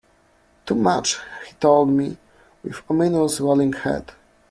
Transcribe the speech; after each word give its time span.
Too 0.65 0.73
much, 0.73 1.19
he 1.45 1.53
told 1.59 1.89
me, 1.89 2.17
with 2.63 2.81
ominous 2.89 3.39
rolling 3.39 3.71
head. 3.73 4.11